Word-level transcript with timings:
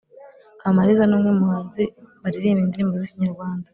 kamariza 0.59 1.03
numwe 1.07 1.31
muhanzi 1.39 1.83
baririmba 2.21 2.61
indirimbo 2.63 2.95
zikinyarwanda 3.01 3.67